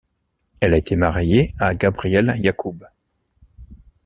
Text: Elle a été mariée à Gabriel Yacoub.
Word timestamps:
Elle 0.61 0.73
a 0.73 0.77
été 0.79 0.95
mariée 0.95 1.53
à 1.59 1.75
Gabriel 1.75 2.33
Yacoub. 2.39 2.79